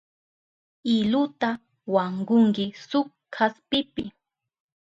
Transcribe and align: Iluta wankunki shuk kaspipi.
Iluta 0.93 1.49
wankunki 1.93 2.65
shuk 2.89 3.07
kaspipi. 3.33 4.03